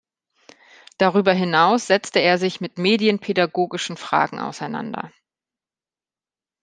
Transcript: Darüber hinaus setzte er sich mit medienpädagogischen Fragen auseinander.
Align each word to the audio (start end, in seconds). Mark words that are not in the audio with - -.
Darüber 0.97 1.31
hinaus 1.31 1.85
setzte 1.85 2.21
er 2.21 2.39
sich 2.39 2.59
mit 2.59 2.79
medienpädagogischen 2.79 3.97
Fragen 3.97 4.39
auseinander. 4.39 5.11